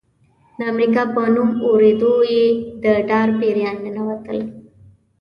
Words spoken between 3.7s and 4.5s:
ننوتل.